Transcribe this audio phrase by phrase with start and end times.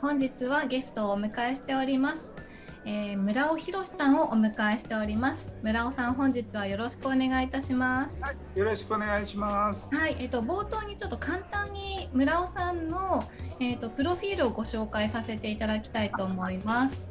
[0.00, 2.34] 本日はゲストをお迎えしております。
[2.86, 5.52] えー、村尾博さんをお迎えしております。
[5.62, 8.22] 村尾さん、本日はよろしくお願いいたします。
[8.22, 9.94] はい、よろしくお願いします。
[9.94, 13.28] はい、えっ、と冒頭にちょっと簡単に村尾さんの
[13.60, 17.10] えっ、とプロフィールをご紹介させていただきたいと思います。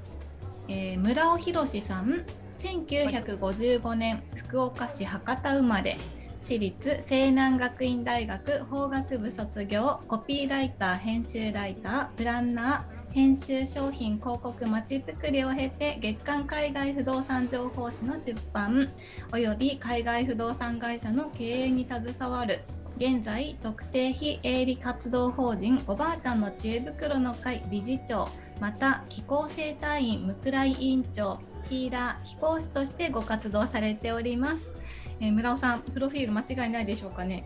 [0.67, 2.25] えー、村尾博さん、
[2.57, 5.99] 1955年福岡市博多生まれ。
[6.39, 18.89] 私立西南学院大学法学部卒業コピーライター編集ライタープランナー編集商品広告まちづくりを経て月間海外不動産情報誌の出版
[19.33, 22.61] および海外不動産会社の経営に携わる
[22.95, 28.29] 現在特定非営利活動法人おばあちゃんの知恵袋の会理事長
[28.61, 31.37] また気候生態院向倉井委員長
[31.69, 34.73] ヒーラー貴公子としてご活動されております。
[35.21, 37.43] えー、村尾さん、プロフィール間違いないでしょうかね？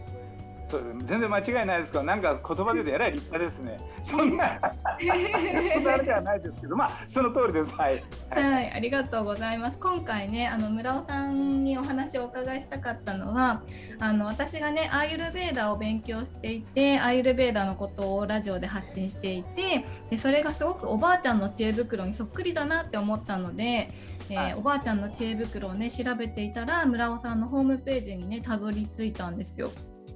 [0.70, 3.78] そう全然間違いないですけど、なんか言葉で言うとえらい立派ですね。
[4.04, 4.60] そんな、
[5.00, 7.70] そんなあれではないですけど、まあその通りです。
[7.72, 8.04] はい。
[8.30, 9.78] はい、はい、ありがとうございます。
[9.80, 13.64] 今回ね、あの村尾さんにお話をお伺いしたかったのは、
[14.00, 23.90] あの私がね、アーユルベーダを勉強していて、アーユルベーダのことをラジオで発信していて、でそれがすごくおばあちゃんの知恵袋にそっくりだなって思ったので、
[24.30, 29.72] えーはい、おばあちゃんの知恵袋をね調べていたら村尾さんのホームページにねたどり着いたんですよ。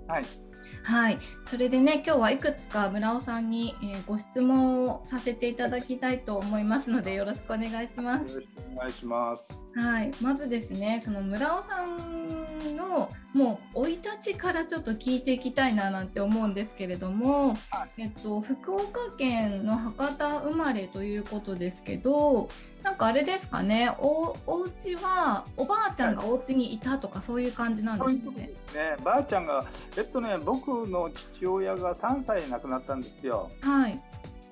[0.07, 0.25] はい。
[0.83, 8.35] はい、それでね今日はいくつか村尾さんに、えー、ご質問をさせていただきたいと思いますのでよろしくお願いします。
[8.35, 9.67] よろしくお願いします。
[9.75, 22.49] はい、まずですねその村尾さんのもう生い立ちからちょっと聞いていきたいななんて思うんですけれども、はい、えっと、福岡県の博多生まれということですけど
[22.81, 28.49] なんかあれですかねおお家はおばあちゃんがお家にいたとか、はい、そういう感じなんですね。
[28.73, 30.56] ねばあちゃんがえっとね僕
[30.87, 33.51] の父親が3歳で亡くなったんですよ。
[33.61, 34.01] はい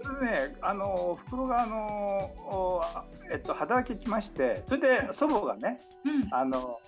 [0.06, 2.82] それでね、あの袋があの
[3.32, 6.80] えっと働き来まして、それで祖母がね、うん、あの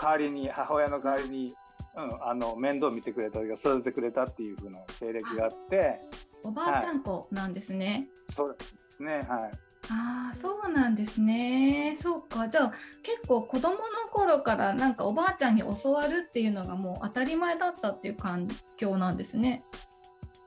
[0.00, 1.54] 代わりに母親の代わりに、
[1.96, 5.98] うん、あの面倒を見てくれた育ててくれたっていう風な経歴があって、
[6.44, 8.08] おばあちゃん子なんですね。
[8.28, 8.64] はい、そうで
[8.96, 9.52] すね、はい。
[9.90, 11.96] ああそうなんですね。
[12.00, 12.48] そうか。
[12.48, 12.72] じゃあ
[13.02, 19.62] 結構子供の頃からなんかおばあちゃんに教わるっていうのがもう当たり前だったっていう環境なんですね。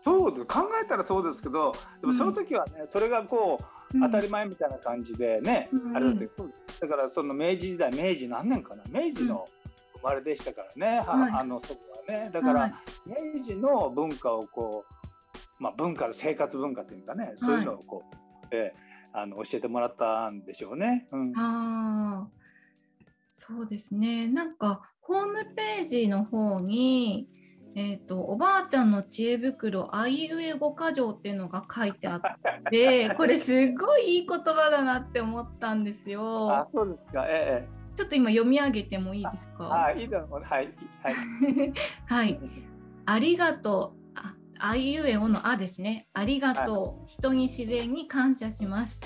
[0.04, 6.30] そう考えたらそうですけどでもその時はね、うん、それがこう当たり前みたいな感じでね、うん、あれだって
[6.80, 8.84] だからその明治時代明治何年かな？
[8.88, 9.48] 明治の
[9.96, 12.30] 生まれでしたからね、うん、あのそこはね。
[12.32, 14.86] だから明治の文化をこ
[15.60, 18.16] う、まあ、文化生活文化っていうかねそういうのをこう、
[18.52, 18.80] えー、
[19.18, 21.08] あの教えてもらったんでしょうね。
[21.12, 22.28] うん、あ
[23.32, 24.28] そうですね。
[24.28, 27.30] なんかホームページの方に
[27.78, 32.22] えーと、おばあちゃんの知恵袋あいうえ五箇条っていうのが書いてあっ
[32.72, 36.50] て これすごいいい言葉だなって思ったんですよ。
[36.54, 39.88] あそうですか、ええ、ちょっと今読み上げてもいいですか？
[39.88, 40.74] あいいだろうはい。
[41.04, 41.14] はい。
[42.06, 42.40] はい。
[43.08, 44.05] ありがとう
[44.60, 49.02] ああいうえおのあですねありがとう、はい、人に自然に感謝します。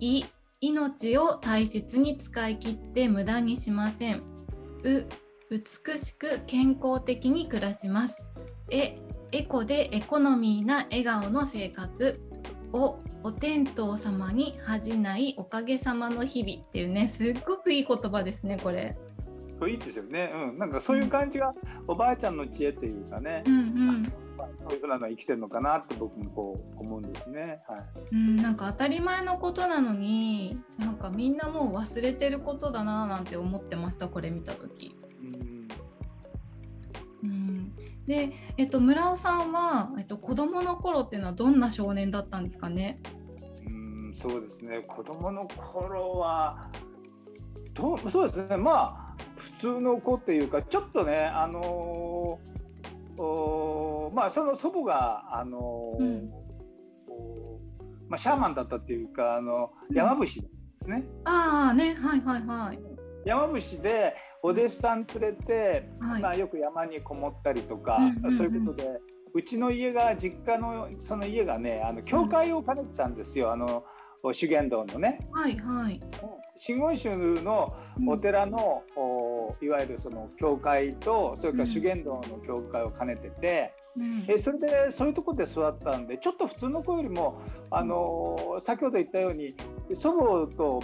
[0.00, 0.24] い
[0.60, 4.22] 命を大切に使い切って無駄にしません。
[4.84, 5.06] う
[5.50, 8.26] 美しく健康的に暮らします。
[8.70, 8.96] え、
[9.32, 12.20] エコでエコノミーな笑顔の生活。
[12.72, 18.96] お、お天道様に恥じないおかげさまの日々っていうね、すっごくいい言葉ですね、これ。
[19.68, 20.32] いいですよね。
[20.34, 21.54] うん、なんかそういう感じが、
[21.86, 23.42] おばあちゃんの知恵というかね。
[23.46, 24.12] うんうん。
[24.62, 27.62] そういうふうなの生きてるのかなって僕もこう思うんですね。
[27.68, 27.82] はい。
[28.12, 34.08] うん、なんか当たり前のことなのに、なんかみんなもう忘れてることだななんて思ってました。
[34.08, 34.96] これ見た時。
[38.06, 42.98] で、えっと、村尾さんは、えっと、子供の頃っていうのはどんな少年だったんですかね？
[43.64, 44.80] うん、そうですね。
[44.80, 46.68] 子供の頃は。
[47.74, 48.56] どう、そうですね。
[48.56, 52.52] まあ、普通の子っていうか、ちょっとね、あのー。
[54.12, 56.30] おまあ、その祖母が、あのーうん、
[58.08, 60.32] まあ、シャーマンだったっていうか、あの、山伏で
[60.82, 61.04] すね。
[61.06, 62.78] うん、ああ、ね、はい、はい、はい。
[63.24, 69.00] 山伏でお弟子さん連れて、はい、まあ、よく山にこもったりとか、うんうんうん、そういうことで
[69.34, 73.84] うちの家が実家のその家がねあの教会を兼ねてたんですよ、うん、あの
[74.32, 75.26] 修験道のね。
[75.32, 76.00] はいはい、
[76.56, 77.74] 真言宗の
[78.08, 78.82] お寺の、
[79.60, 83.72] うん、いわゆるその教会とそれから修験道の教会を兼ねてて。
[83.96, 87.40] うん、えそれでそういうところで育ったんでちょっと普通の子よりも
[87.70, 89.54] あの先ほど言ったように
[89.94, 90.82] 祖母と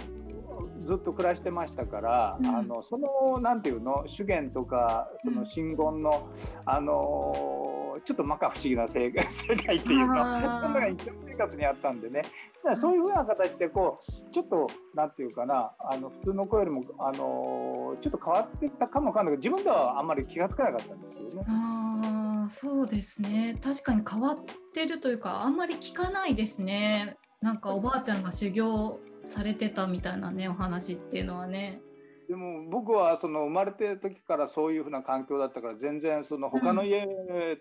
[0.85, 12.21] ずっと暮らしてましたから、うん、あのそのなんていうの修験とかその真言の、うん、あのちょっと摩訶不思議な世世界っていうかそんな日常生活にあったんでね。
[12.21, 22.18] だからそういうふうな形でこうちょっとなんていうかなあの普通の子よりもあのちょっと変わってたかもわかんないけど自分ではあんまり気が付かなかったんですけどね。
[22.49, 24.37] あそうですね確かに変わっ
[24.73, 27.15] てるというかあんまり聞かないですね。
[27.41, 31.79] なんかおばあちゃんが修行されてたみたいなねお話っていうのはね。
[32.27, 37.05] でも僕はその生まれてる時からそういうふうな環境だったから全然その他の家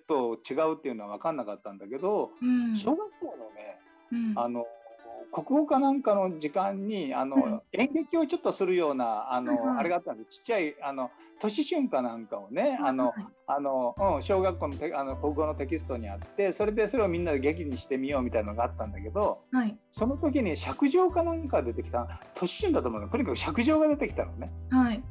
[0.09, 3.79] と違うっていうのは分かんなかったんだけど、うん、小学校のね、
[4.13, 4.67] うん、あの
[5.33, 11.11] 国語かなんかの時間にあの、うん、演劇をちょっとするようなあの、はいはい、あれがあったんでちっちゃいあの
[11.41, 23.09] 年春かなんかをねあの、はい、あのうん、小学校のあの国語のテキストにあってそれでそれをみんなで劇にしてみようみたいなのがあったんだけど、はい、その時に尺状かなんか出てきた年春だと思うの。
[23.09, 24.51] とにかく尺状が出てきたのね。
[24.71, 25.03] はい。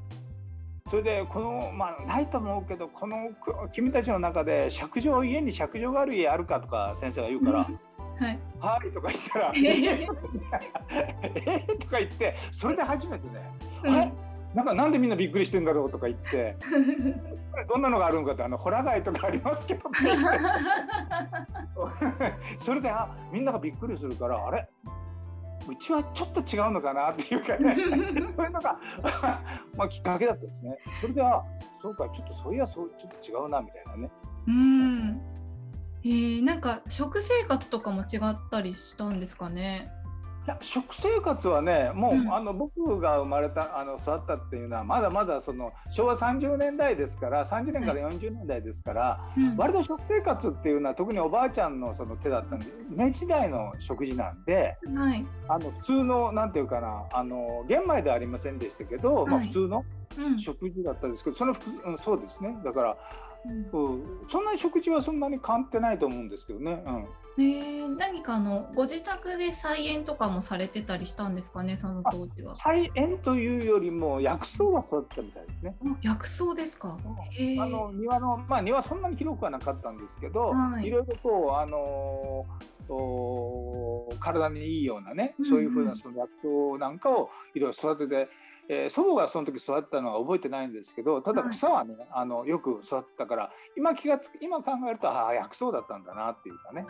[0.90, 3.30] それでこのまあないと思うけどこの
[3.74, 7.68] 君たちの中で尺状家に尺状がある家あるかとか先生が言うから、
[8.20, 10.08] はい、はいとか言ったら、 えー、
[11.78, 13.34] とか言って、それで初めてね、
[13.84, 14.14] うん、はい？
[14.56, 16.56] なんかなんでみんなびっくりしてんだろうとか言って、
[17.70, 19.90] どんなのがあるのかって、あのホラ貝とかありますけど、
[22.58, 24.68] それであみんながびっくりするから、あれ？
[25.70, 27.76] うちはちょっと違うのかなっていうかね、
[28.34, 28.80] そういうのが
[29.76, 30.78] まあきっかけだったですね。
[31.02, 31.44] それで、あ
[31.82, 34.10] そうか、ちょっとそういやそう、ちょっと違うなみたいなね。
[34.48, 35.22] うん
[36.08, 39.92] えー、なんか食生活とかも違ったりしたんですかね？
[40.46, 59.84] いや食生活はねもう、うん、あの僕が生まれたあの育ったっていうのはまだまだその昭和30年代ですから30年から40年代ですから、はいうん、割と食生活っていうのは特におばあちゃんのその手だったんで明治時代の食事なんで、はい、あの普通のなんていうかなあの玄米ではありませんでしたけど、はい、まあ、普通の
[60.40, 61.54] 食事だったんですけど、その
[61.86, 62.58] うん、そうですね。
[62.64, 62.98] だから
[63.46, 66.84] うん、そんなに食事はそんなに変わってないと思うんですけどね。
[67.38, 72.54] うん、えー、何かあのご自宅で菜園とかもされてたりしたんですかね、その当時は。
[72.56, 75.76] 菜園というよりも薬草が育ったみたいですね。
[76.02, 76.98] 薬草ですか。
[76.98, 86.30] あの庭のまあ庭そんなに広くはなかったんですけど、はい、いろいろこうあのー、体にいいようなね、そういうふうなその薬
[86.78, 88.30] 草なんかをいろいろ育てて。
[88.70, 96.86] えー、祖母がその時育ったのは覚えてないんですけどただ草はね、はい、あのよく育ったから今気がつく今考えるとああ薬草だったんだなっていうかね。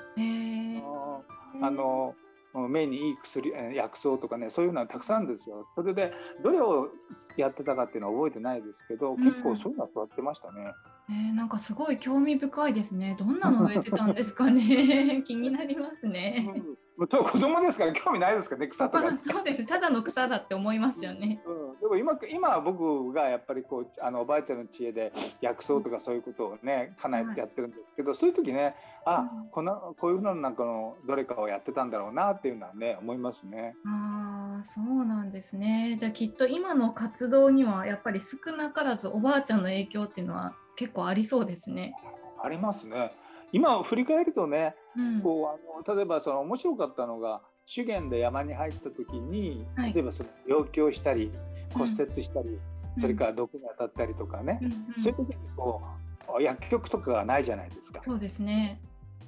[1.62, 2.15] あの
[2.69, 5.68] 目にいい薬薬草とかねそういうのはたくさんですよ。
[5.75, 6.12] それで
[6.44, 6.89] どれを
[7.35, 10.73] やってたかっていうのは覚えてないですけど、結構そういうのは育ってましたね。
[11.09, 13.15] えー、なんかすごい興味深いですね。
[13.18, 15.21] どんなの植えてたんですかね。
[15.25, 16.50] 気になりますね。
[16.97, 19.18] うん、子供ですから興味ないですかね草とか。
[19.21, 19.65] そうです。
[19.65, 21.41] ただの草だって思いますよね。
[21.45, 21.56] うん、
[21.87, 28.75] でも今今僕がやっぱりこうあのおばあちゃんの知恵で薬草とかそういうことをねかなりやってるんですけど、はい、そういう時ね
[29.05, 33.73] あ、うん、このこういうのなんかのどれかをやってたんだろうなっていうのはね思いますね。
[33.85, 35.95] ああそうなんですね。
[35.97, 41.93] じゃあきっと今の活動にはやっぱり少なからずおばあちゃんの影響っていうのは結構ありそうですね。
[42.43, 43.13] ありますね。
[43.53, 51.31] 今振り返るとね、うん、こうあの例えばその面白かったのが資源で山に入った時に、はい、例えばその病気をしたり
[51.73, 55.81] 骨折したり、うん、それから毒に当たったりとかね、うんそういう時にこ
[56.37, 58.01] う薬局とかがないじゃないですか。
[58.03, 58.81] そうですね。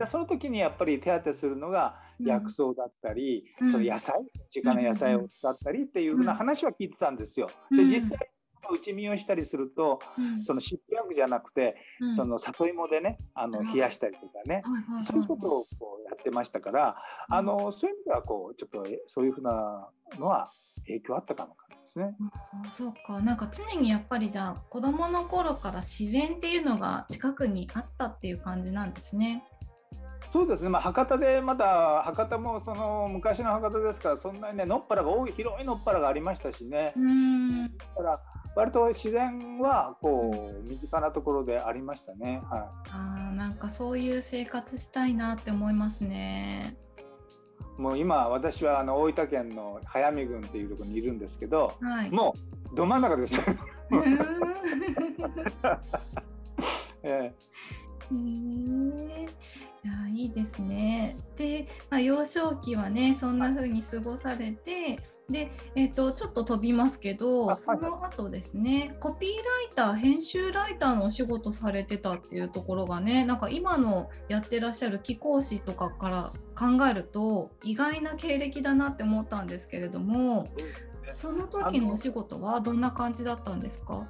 [0.05, 7.49] その時にやっぱり手当てするのが薬草だったり、その野菜身近な野菜を使ったりっていうふうな話は聞いてたんですよ。
[7.71, 8.17] で実際
[8.71, 14.61] 打ち身をしたりすると、うん、その湿布薬じゃなくて、うん、その里芋でねあの冷やしたりとかね、
[15.07, 16.95] そういうことをこうやってましたから、
[17.29, 20.47] あのそういう意味ではこうちょっとそういうふうなのは
[20.85, 21.55] 影響あったかも
[21.89, 22.15] ですね。
[22.65, 29.43] あそうかなんか常にやっぱりじゃあ子どもの頃から自然っていうのが近くにあったっていう感じなんですね。
[30.31, 36.93] そうですね、まあ、博多でまだ博多もその昔の博多ですからそんなにねのっぱらが多い広いのっぱらがありましたしね
[37.95, 38.21] だから
[38.55, 40.29] 割と自然はこ
[40.63, 42.41] う身近なところでありましたね。
[42.49, 46.77] はい、あなんかそういう生活したいなって思いますね。
[47.79, 52.35] もう今私はあの大分県の早見郡っていうところにいるんですけど、はい、も
[52.73, 53.39] うど真ん中です。
[57.01, 61.15] えー、いやいいですね。
[61.37, 64.99] で、まあ、幼少期はねそんな風に過ごされて
[65.29, 69.35] で、えーと、ちょっと飛びますけどその後ですねコピーラ
[69.71, 80.47] イター編集ライターのお仕事されてたっていうところがねなんか今のやってらっしゃる貴公子とかから考えると意外な経歴だなって思ったんですけれども
[81.13, 84.07] その時のお仕事はどんな感じだったんですか？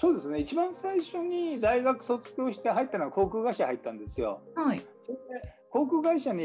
[0.00, 4.40] そうですね一番最初に大学卒業して入ったのは航空会社入ったんですよ。
[4.54, 6.42] はい、それで航空会社に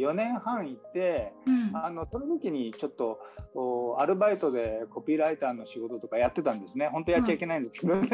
[0.00, 3.20] 4年半いて、うん、あのその時にちょっと
[3.98, 8.08] アルバイトでコピーライターの仕事とかやってたんですね本当やっちゃいけないんですけどね。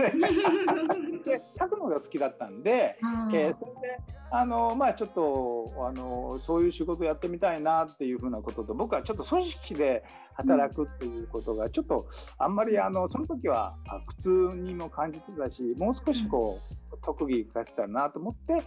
[1.24, 2.98] で書くのが好きだったんで、
[3.32, 3.98] えー、それで
[4.30, 12.06] あの、まあ、ちょっとあのそういう仕事やってみたいなっていうふうなことと僕はちょっと組織で働くっていうことがちょっと
[12.38, 16.58] あんまりあのその時は苦痛にも感じてたしもう少しこ
[16.92, 18.62] う特技生かせたらなと思って。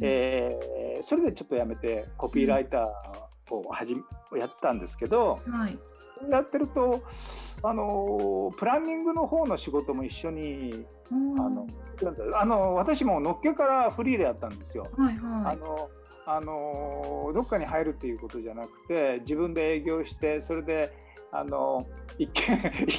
[0.00, 5.78] えー、それでちょっとやめてコピーライターを始めやったんですけど、はい、
[6.30, 7.02] やってると
[7.62, 11.14] あのプランニングの方の仕事も一緒に、あ
[11.48, 11.66] の
[12.34, 14.86] あの私ものっけからフリーでやったんですよ。
[14.96, 15.90] はいはい、あの
[16.26, 20.92] あのどっかに入るっていうことじゃなくて自分で営業してそれで
[21.32, 21.86] あの
[22.18, 22.28] 一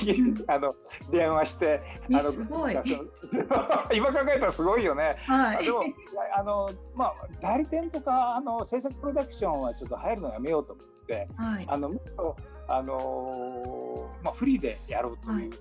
[0.06, 0.74] 見 あの
[1.12, 2.32] 電話して、あの
[3.94, 5.16] 今考えたらすごいよね。
[5.28, 5.84] はい、でも
[6.36, 11.92] あのまあ代理店とかあの制作プロダクションはちょっと入るのやめようと思って、はい、あの
[12.68, 15.52] あのまあフリーでやろうという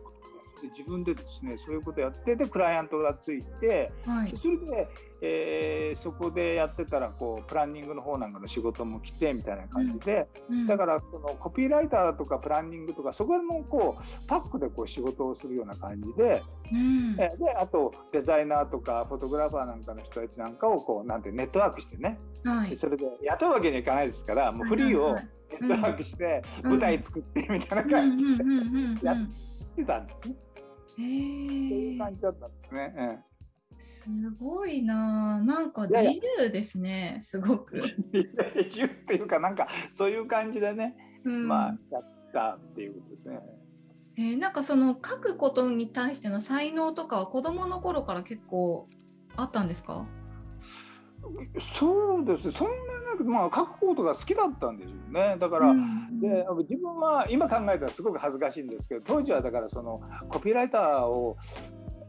[0.61, 4.89] で自分でですねそういうことやってでクライアントがついて、はい、それで、
[5.23, 25.21] えー、そこでやってたらこうプランニングの方なんかの仕事も来てみたいな感じで、うん、だからそのコピーライターとかプランニングとかそこもこうパックでこう仕事をするような感じで,、うん、であとデザイナーとかフォトグラファーなんかの人たちなんかをこうなんてネットワークしてね、はい、それで雇うわけにはいかないですからもうフリーをネ
[25.61, 28.45] ットワークして舞台作ってみたいな感じで
[29.03, 29.17] やっ
[29.77, 30.37] てたんですね。
[30.97, 33.25] そういう感じだったんですね。
[33.79, 34.11] す
[34.43, 37.77] ごいな、なんか自由ですね、すごく。
[37.77, 40.95] 自由っていうか、なんかそういう感じでね、
[41.25, 43.41] うん、まあやったっていうことですね。
[44.19, 48.89] えー、なんかその書くことに対しての才能とかは子供の頃から結構
[49.37, 50.07] あったんですか？
[51.79, 52.53] そうですね。
[52.53, 52.69] そん
[53.25, 55.37] くまあ書くことが好きだったんですよね。
[55.39, 61.37] だから、うん、で自分は今考えたらすごく恥ずかしいんですけど当時はだからそのコピーライターを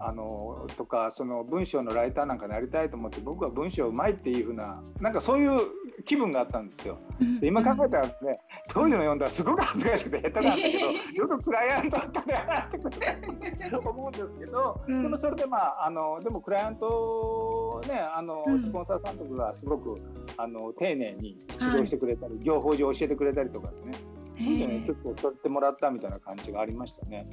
[0.03, 5.62] あのとかその文章のライターなんかなりたいと思って僕は文章うまいっていうふうななんかそういう
[6.05, 6.98] 気分があったんですよ。
[7.39, 8.39] で今考えたらね
[8.70, 20.01] 当時の読んだらすごく恥ずかしくて下手なんだけど よくクライアントとかでやってくれと思うんですけど、でもそれでまああのでもクライアントねあのスポンサーさんとかがすごく
[20.38, 24.22] あの丁寧に指導してくれたり、情報上教えてくれたりとかね。
[24.41, 27.27] ね、結構取ってもらったみたいな感じがありましたね。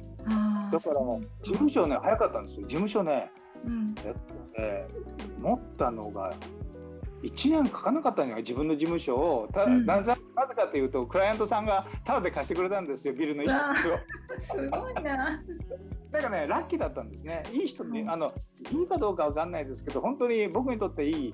[0.71, 2.67] だから事務所ね早かったんですよ。
[2.67, 3.31] 事務所ね、
[3.65, 3.95] うん、
[4.57, 4.87] え
[5.39, 6.33] 持ったのが
[7.23, 8.43] 1年かかなかったんじゃない？
[8.43, 9.49] 自分の事務所を。
[9.53, 13.13] た、うん、なぜなぜかというとクライアントさんがタダで貸してくれたんですよ。
[13.13, 13.59] ビルの一室
[13.91, 13.99] を。
[14.39, 15.41] すごいな。
[16.11, 17.43] だからねラッキーだったんですね。
[17.51, 18.33] いい人に、うん、あの
[18.71, 21.33] いいかどうかわかんないですけど本当に僕にとっていいいい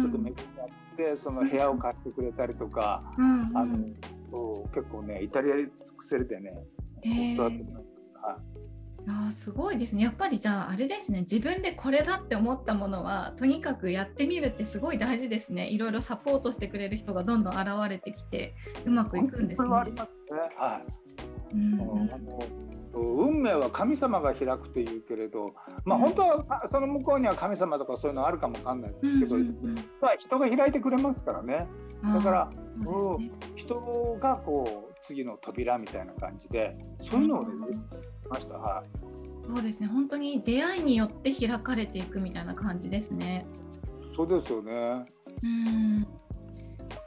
[0.00, 3.40] 人と巡り合って、その部屋を貸してくれたりとか、うん。
[3.40, 3.78] うん、あの
[4.74, 6.52] 結構ねイタリアで尽くせれてね、
[7.04, 7.91] えー、
[9.08, 10.04] あすごいですね。
[10.04, 11.20] やっぱりじゃああれですね。
[11.20, 15.68] 自分でこれだって思ったものはとにかくやってみるってすごい大事ですね。
[15.68, 19.74] いろいろサポートしてくれる人がどんどん現れてきてうまくいくんですね。
[19.74, 20.40] ありますね。
[20.56, 20.80] は
[21.50, 29.38] い、うん運命は神様が開くというけれど、まあ、本当はその向こうには神様とかそういうのあるかもわかんないですけど、
[30.00, 31.66] まあ、人が開いてくれますからね。
[32.02, 37.54] だから、ね、人がこう次の扉みたいな感じでそういうのをね、
[38.28, 38.88] ました、はい、
[39.48, 39.86] そうですね。
[39.86, 43.46] 本当に出会いによって開かれていくみたいな感じですね。
[44.16, 45.06] そうですよね。
[45.42, 46.06] うん。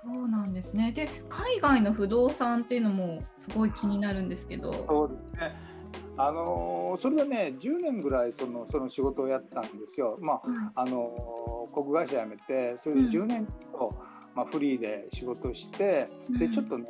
[0.03, 0.91] そうなんですね。
[0.91, 4.73] で、海外の不動産っていうのもすごい気になるんですけど。
[4.87, 5.74] そうですね。
[6.17, 10.17] あのそれはね10年ぐらいそのその仕事をやったんですよ。
[10.21, 10.41] ま
[10.75, 13.95] あ、あの国会社辞めてそれで10年と、
[14.33, 16.87] まあ、フリーで仕事して、でちょっとね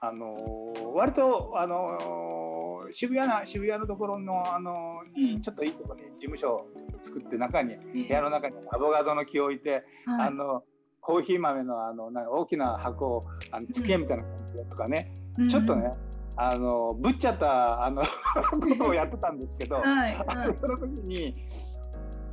[0.00, 6.66] あの割とあの渋谷な渋谷のところのあのにちょっといいところに事務所を
[7.00, 10.64] 作って中に部屋の中にアボカドの木を置いて、あの
[11.00, 15.12] コーヒー豆のあのなんか大きな箱をあの机みたいな感じでとかね、
[15.50, 15.90] ちょっとね
[16.36, 18.02] あのぶっちゃったあの
[18.50, 21.34] ことをやってたんですけど、はいはい、その時に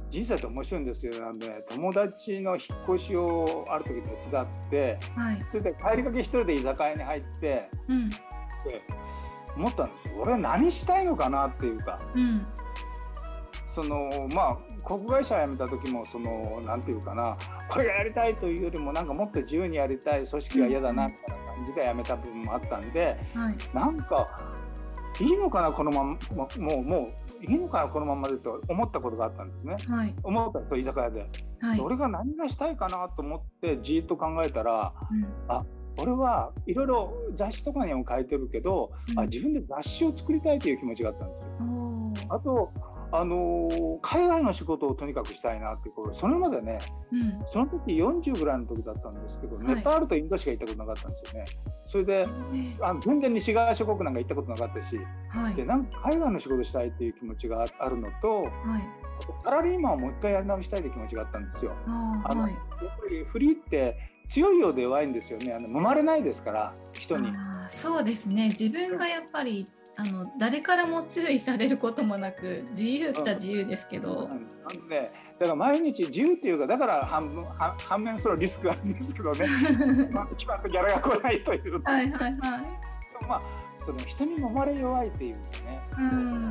[0.09, 8.15] 人生って面白いんですよなんで友達の引っ越しをある時手伝って、はい、それで帰りかけ一人で居酒屋に入って、うん、で
[9.55, 10.21] 思ったんですよ。
[10.21, 12.41] 俺は何したいのかなっていうか、うん、
[13.75, 17.37] そのまあ国会社辞めた時もその何て言うかな
[17.69, 24.27] これがやりたいというよりもなんかもっと自由にやりたい組織が嫌だなみたいな感じで辞めた部分もあったんで、はい、なんか
[25.19, 26.17] いいのかなこのままも
[26.75, 27.07] うも
[27.41, 31.29] ういいのかなこのままでと思ったことがあったんですね、はい、思ったと居酒屋で、
[31.61, 35.65] はい、俺が何がしたいかなと思ってじっと考えたら、うん、あ
[35.97, 41.33] 俺はいろいろ雑誌とかにも書いてるけど、うん、あ自分で雑誌を作りたいという気持ちがあったんで
[42.15, 42.35] すよ。
[42.35, 42.69] あと
[43.11, 46.77] あのー、海外の仕事をとにかくしたいなってこれそれまでね、
[47.11, 51.45] うん、その時40ぐらいの時だったんですけど、はい、ネパールとインドしか行ったことなかったんですよね。
[51.87, 52.27] それで、
[52.81, 54.99] あの全然西側諸国なんか行ったことなかったし、
[55.29, 58.83] はい、でなんか海外の仕事したいっていう気持ちがあるのと、はい、
[59.43, 61.73] サラリーマンをもう一回やり直したいという気持ちがあったんですよ。
[61.87, 63.97] あの、やっぱりフリーって
[64.29, 65.53] 強いようで弱いんですよね。
[65.53, 67.33] あの揉まれないですから人に。
[67.71, 68.49] そうですね。
[68.49, 69.67] 自分がやっぱり
[69.99, 74.21] あの誰からも注意されることもなく自由っちゃ自由ですけど、うん。
[74.21, 79.45] うん、なんでだから毎日自由っていうかだから半分半面そのリスクがあるんですけどね。
[80.13, 81.81] まあ決まったギャラが来ないという。
[81.83, 82.33] はいはいはい。
[83.27, 83.41] まあ
[83.85, 85.41] その人に揉まれ弱いっていうね、
[85.97, 86.43] うん、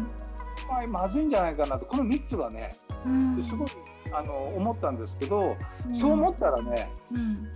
[0.69, 2.77] まあ、まずいんじゃないかなとこの3つはね、
[3.07, 3.69] うん、すごい
[4.13, 5.57] あの思ったんですけど、
[5.89, 7.49] うん、そう思ったらね、うん、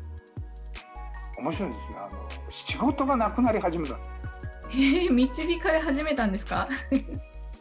[1.44, 1.98] 面白いんですよ。
[1.98, 3.96] あの仕事がなくなり始めた。
[3.96, 4.12] んです
[4.74, 6.66] えー、導かれ始めたんですか？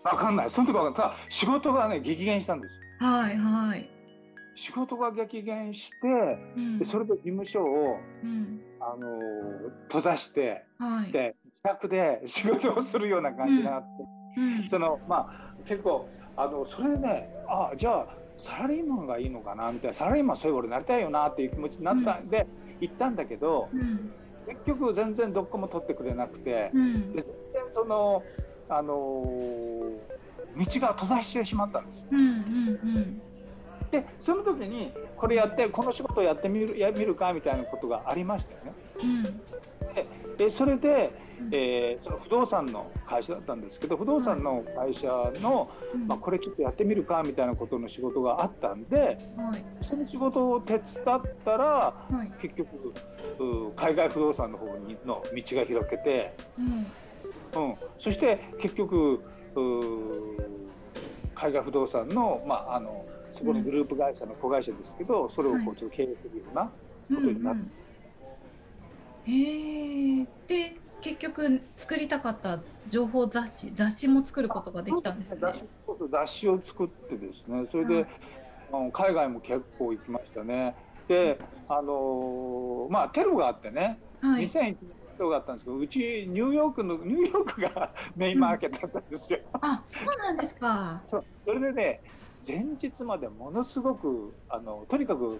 [0.03, 0.51] わかんない。
[0.51, 3.89] その時はさ仕事がね激減したんですはいはい。
[4.55, 5.95] 仕事が激減して、
[6.55, 9.19] うん、でそれで事務所を、うん、あの
[9.87, 13.87] 閉ざして、はい、で自宅で仕事をするような感じになって、
[14.37, 18.07] うん、そのまあ結構あのそれでねあじゃあ
[18.39, 19.97] サラリーマンがいいのかなみたいな。
[19.97, 22.47] サラリーマンそういう俺なりたいよなっていう気持ちになったんで、
[22.79, 23.69] 行ったんだけど、
[24.65, 28.23] 結局全然どこも取ってくれなくて、うん、で全然その
[28.69, 32.03] あのー、道が閉ざしてしまったんですよ。
[32.11, 33.21] うんうんうん
[33.91, 38.73] でその時にこれやってこの仕事をやってみるや見るかみたいなことがありましたよね。
[39.03, 39.23] うん、
[39.93, 40.07] で
[40.41, 41.13] でそれで、
[41.51, 45.07] えー、その不動産の会社だったんですけど不動産の会社
[45.39, 45.69] の、
[46.07, 51.93] まあ、これちょっとやってみるかみたいなことの仕事があったんで、はい、その仕事を手伝ったら、は
[52.25, 52.93] い、結局
[53.75, 59.21] 海外不動産の方にの道が開けて、うん、うん、そして結局
[61.35, 66.71] 海外不動産の,、まあ、あのそこのグループ会社の子会社ですけど、それをこうちょっと経営するようなこ
[67.09, 67.90] とになって。
[69.27, 75.39] えで結局作りたかった情報雑誌雑誌も作ることができたんですね。
[76.11, 77.67] 雑誌を作ってですね。
[77.71, 78.07] それで、
[78.71, 80.75] はい、海外も結構行きましたね。
[81.07, 84.85] であのー、まあテロがあってね、はい、2001年テ
[85.19, 89.39] ロがあったんですけどうちニューヨークの ニューヨークが メインマーケットだったんですよ。
[89.53, 91.01] うん、あそうなんですか。
[91.07, 91.25] そう。
[91.41, 92.01] それでね
[92.47, 95.39] 前日までものすごくあのとにかく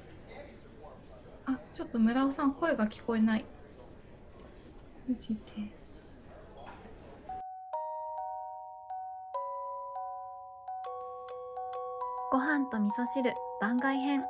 [1.45, 3.45] あちょっと村尾さん声が聞こえない
[5.11, 6.13] 通じです。
[12.31, 14.23] ご飯と味噌汁番外編。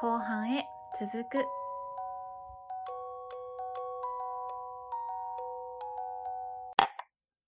[0.00, 0.66] 後半へ
[0.98, 1.61] 続く。